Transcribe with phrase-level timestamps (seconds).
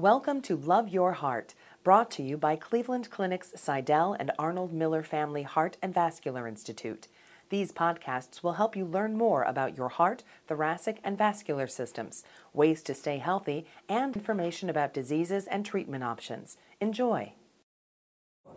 [0.00, 1.52] Welcome to Love Your Heart,
[1.84, 7.06] brought to you by Cleveland Clinic's Sydell and Arnold Miller Family Heart and Vascular Institute.
[7.50, 12.24] These podcasts will help you learn more about your heart, thoracic, and vascular systems,
[12.54, 16.56] ways to stay healthy, and information about diseases and treatment options.
[16.80, 17.34] Enjoy.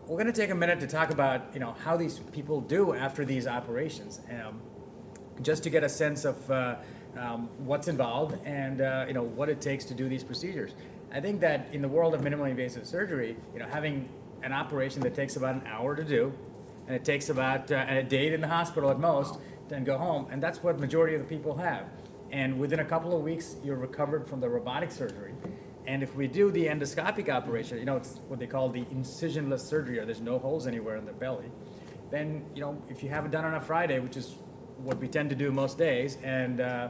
[0.07, 2.93] We're going to take a minute to talk about you know how these people do
[2.93, 4.61] after these operations, um,
[5.41, 6.75] just to get a sense of uh,
[7.17, 10.71] um, what's involved and uh, you know what it takes to do these procedures.
[11.13, 14.09] I think that in the world of minimally invasive surgery, you know, having
[14.41, 16.33] an operation that takes about an hour to do,
[16.87, 19.37] and it takes about uh, a day in the hospital at most,
[19.69, 21.85] then go home, and that's what majority of the people have.
[22.31, 25.35] And within a couple of weeks, you're recovered from the robotic surgery.
[25.85, 29.59] And if we do the endoscopic operation, you know, it's what they call the incisionless
[29.59, 31.51] surgery, or there's no holes anywhere in the belly.
[32.09, 34.33] Then, you know, if you have it done on a Friday, which is
[34.77, 36.87] what we tend to do most days, and uh,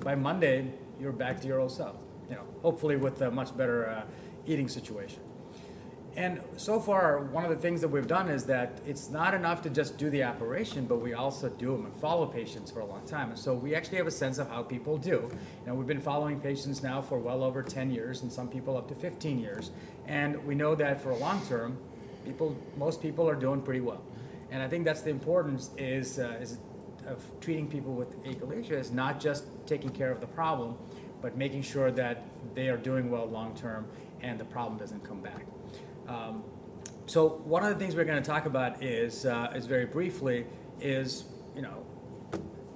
[0.00, 1.96] by Monday, you're back to your old self
[2.28, 4.02] you know, hopefully with a much better uh,
[4.46, 5.20] eating situation.
[6.16, 9.62] And so far, one of the things that we've done is that it's not enough
[9.62, 12.86] to just do the operation, but we also do them and follow patients for a
[12.86, 13.30] long time.
[13.30, 15.28] And so we actually have a sense of how people do.
[15.28, 18.76] You know, we've been following patients now for well over 10 years, and some people
[18.76, 19.72] up to 15 years.
[20.06, 21.76] And we know that for a long term,
[22.24, 24.02] people, most people are doing pretty well.
[24.52, 26.58] And I think that's the importance is, uh, is
[27.08, 30.76] of treating people with achalasia is not just taking care of the problem,
[31.24, 32.22] but making sure that
[32.54, 33.86] they are doing well long term
[34.20, 35.46] and the problem doesn't come back.
[36.06, 36.44] Um,
[37.06, 40.44] so one of the things we're going to talk about is, uh, is very briefly,
[40.82, 41.24] is
[41.56, 41.86] you know,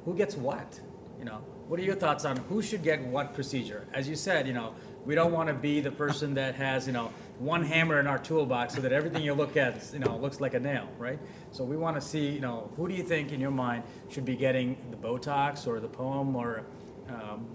[0.07, 0.81] who gets what?
[1.19, 3.87] You know, what are your thoughts on who should get what procedure?
[3.93, 4.75] As you said, you know,
[5.05, 8.19] we don't want to be the person that has you know one hammer in our
[8.19, 11.19] toolbox so that everything you look at you know looks like a nail, right?
[11.51, 14.25] So we want to see you know who do you think in your mind should
[14.25, 16.65] be getting the Botox or the POEM or
[17.11, 17.47] um,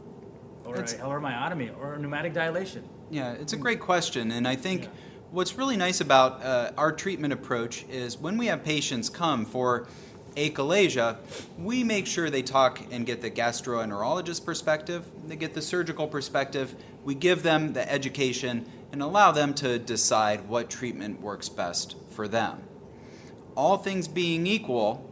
[0.66, 2.84] or it's, a myotomy or pneumatic dilation?
[3.10, 4.84] Yeah, it's a great question, and I think.
[4.84, 4.90] Yeah.
[5.32, 9.88] What's really nice about uh, our treatment approach is when we have patients come for
[10.36, 11.18] achalasia,
[11.58, 16.76] we make sure they talk and get the gastroenterologist perspective, they get the surgical perspective,
[17.04, 22.28] we give them the education and allow them to decide what treatment works best for
[22.28, 22.62] them.
[23.56, 25.10] All things being equal,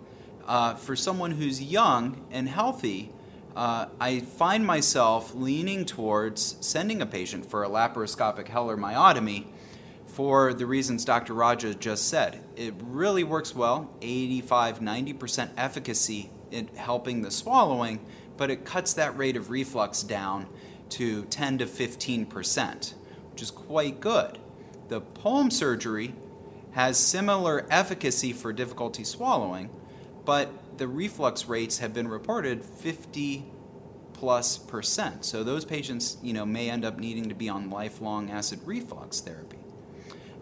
[0.47, 3.11] uh, for someone who's young and healthy,
[3.55, 9.47] uh, I find myself leaning towards sending a patient for a laparoscopic Heller myotomy
[10.05, 11.33] for the reasons Dr.
[11.33, 12.41] Raja just said.
[12.55, 18.05] It really works well 85 90% efficacy in helping the swallowing,
[18.37, 20.47] but it cuts that rate of reflux down
[20.89, 22.93] to 10 to 15%,
[23.31, 24.37] which is quite good.
[24.89, 26.13] The POEM surgery
[26.71, 29.69] has similar efficacy for difficulty swallowing,
[30.25, 33.45] but the reflux rates have been reported 50
[34.13, 35.25] plus percent.
[35.25, 39.19] So those patients, you know, may end up needing to be on lifelong acid reflux
[39.19, 39.57] therapy.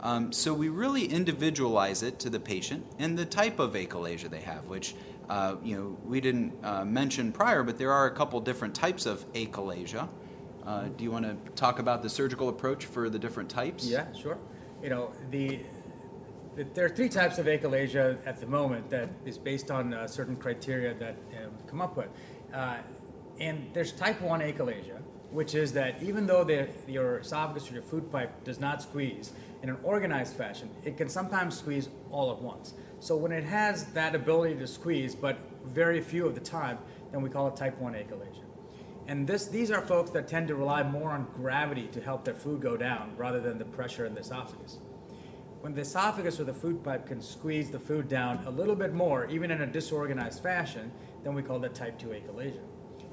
[0.01, 4.41] Um, so we really individualize it to the patient and the type of achalasia they
[4.41, 4.95] have, which
[5.29, 9.05] uh, you know we didn't uh, mention prior, but there are a couple different types
[9.05, 10.07] of achalasia.
[10.65, 13.85] Uh, do you want to talk about the surgical approach for the different types?
[13.85, 14.37] Yeah, sure.
[14.81, 15.59] You know the
[16.55, 20.35] there are three types of achalasia at the moment that is based on uh, certain
[20.35, 22.09] criteria that we've come up with.
[22.53, 22.77] Uh,
[23.39, 24.99] and there's type 1 achalasia,
[25.31, 29.31] which is that even though the, your esophagus or your food pipe does not squeeze
[29.61, 32.73] in an organized fashion, it can sometimes squeeze all at once.
[32.99, 36.79] So when it has that ability to squeeze, but very few of the time,
[37.11, 38.43] then we call it type 1 achalasia.
[39.07, 42.35] And this, these are folks that tend to rely more on gravity to help their
[42.35, 44.79] food go down rather than the pressure in the esophagus
[45.61, 48.93] when the esophagus or the food pipe can squeeze the food down a little bit
[48.93, 50.91] more, even in a disorganized fashion,
[51.23, 52.61] then we call that type 2A achalasia.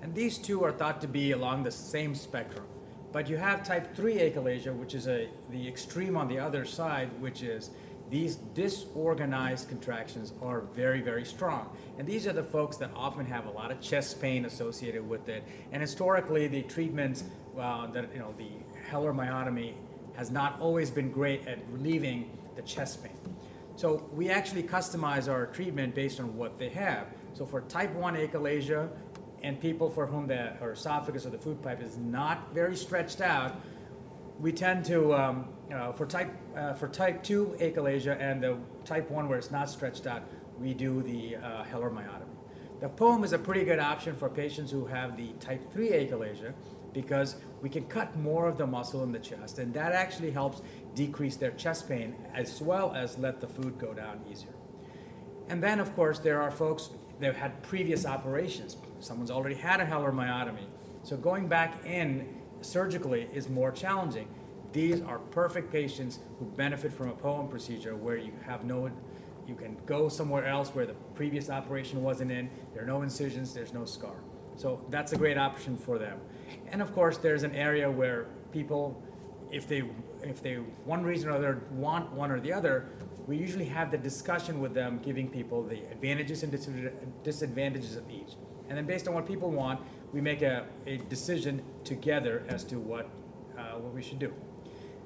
[0.03, 2.65] And these two are thought to be along the same spectrum.
[3.13, 7.11] But you have type 3 achalasia, which is a, the extreme on the other side,
[7.21, 7.71] which is
[8.11, 11.69] these disorganized contractions are very, very strong.
[11.99, 15.29] And these are the folks that often have a lot of chest pain associated with
[15.29, 15.43] it.
[15.73, 17.25] And historically, the treatments
[17.59, 18.51] uh, that, you know, the
[18.89, 19.75] Heller myotomy
[20.15, 23.17] has not always been great at relieving the chest pain.
[23.77, 27.09] So we actually customize our treatment based on what they have.
[27.35, 28.89] So for type 1 achalasia
[29.43, 33.21] and people for whom the or esophagus or the food pipe is not very stretched
[33.21, 33.61] out,
[34.41, 39.11] we tend to um, uh, for type uh, for type 2 achalasia and the type
[39.11, 40.23] 1 where it's not stretched out,
[40.59, 42.23] we do the uh, Heller myotomy.
[42.81, 46.55] The POEM is a pretty good option for patients who have the type 3 achalasia
[46.97, 50.63] because we can cut more of the muscle in the chest, and that actually helps
[50.95, 54.55] decrease their chest pain as well as let the food go down easier.
[55.51, 56.89] And then, of course, there are folks
[57.21, 58.79] that have had previous operations.
[59.01, 60.67] Someone's already had a Heller myotomy.
[61.03, 64.29] So going back in surgically is more challenging.
[64.73, 68.91] these are perfect patients who benefit from a POEM procedure where you have no,
[69.47, 72.51] you can go somewhere else where the previous operation wasn't in.
[72.75, 73.55] There are no incisions.
[73.55, 74.17] There's no scar.
[74.57, 76.19] So that's a great option for them.
[76.73, 79.03] And of course, there's an area where people,
[79.51, 79.83] if they,
[80.23, 82.89] if they one reason or other want one or the other,
[83.27, 86.53] we usually have the discussion with them, giving people the advantages and
[87.23, 88.37] disadvantages of each.
[88.69, 89.81] And then based on what people want,
[90.13, 93.09] we make a, a decision together as to what,
[93.59, 94.33] uh, what we should do.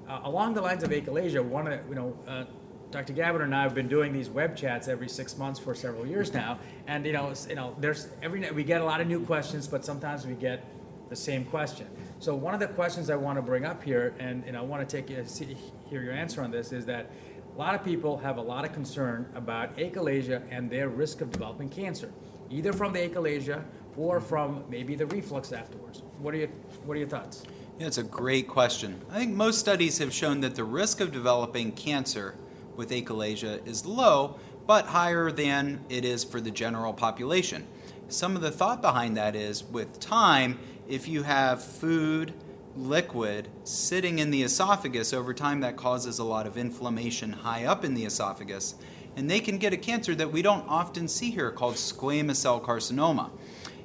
[0.09, 2.45] Uh, along the lines of achalasia, one of, you know, uh,
[2.91, 3.13] Dr.
[3.13, 6.35] Gabbard and I have been doing these web chats every six months for several years
[6.35, 6.59] now,
[6.89, 9.85] and you know, you know, there's every we get a lot of new questions, but
[9.85, 10.65] sometimes we get
[11.09, 11.87] the same question.
[12.19, 14.89] So one of the questions I want to bring up here, and, and I want
[14.89, 15.57] to take see,
[15.89, 17.11] hear your answer on this, is that
[17.55, 21.31] a lot of people have a lot of concern about achalasia and their risk of
[21.31, 22.11] developing cancer,
[22.51, 23.63] either from the achalasia
[23.97, 26.03] or from maybe the reflux afterwards.
[26.19, 26.49] What are your
[26.85, 27.45] What are your thoughts?
[27.79, 29.01] Yeah, it's a great question.
[29.11, 32.35] I think most studies have shown that the risk of developing cancer
[32.81, 37.67] with achalasia is low, but higher than it is for the general population.
[38.09, 42.33] Some of the thought behind that is with time, if you have food,
[42.75, 47.85] liquid sitting in the esophagus over time, that causes a lot of inflammation high up
[47.85, 48.77] in the esophagus.
[49.15, 52.63] And they can get a cancer that we don't often see here called squamous cell
[52.63, 53.31] carcinoma.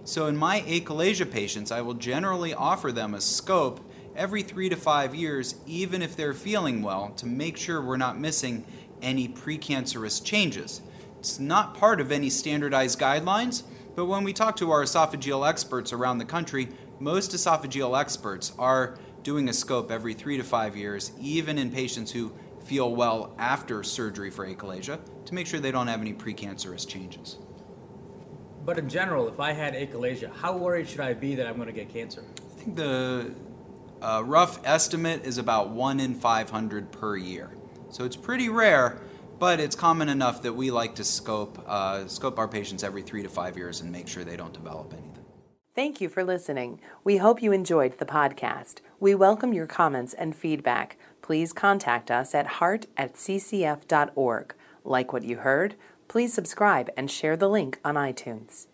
[0.05, 3.81] So, in my achalasia patients, I will generally offer them a scope
[4.15, 8.17] every three to five years, even if they're feeling well, to make sure we're not
[8.17, 8.65] missing
[9.01, 10.81] any precancerous changes.
[11.19, 13.63] It's not part of any standardized guidelines,
[13.95, 16.69] but when we talk to our esophageal experts around the country,
[16.99, 22.11] most esophageal experts are doing a scope every three to five years, even in patients
[22.11, 22.31] who
[22.65, 27.37] feel well after surgery for achalasia, to make sure they don't have any precancerous changes.
[28.65, 31.67] But in general, if I had achalasia, how worried should I be that I'm going
[31.67, 32.23] to get cancer?
[32.37, 33.35] I think the
[34.01, 37.54] uh, rough estimate is about 1 in 500 per year.
[37.89, 38.99] So it's pretty rare,
[39.39, 43.23] but it's common enough that we like to scope, uh, scope our patients every three
[43.23, 45.25] to five years and make sure they don't develop anything.
[45.75, 46.79] Thank you for listening.
[47.03, 48.79] We hope you enjoyed the podcast.
[49.01, 50.97] We welcome your comments and feedback.
[51.21, 54.55] Please contact us at heart at ccf.org.
[54.85, 55.75] Like what you heard?
[56.07, 58.67] Please subscribe and share the link on iTunes.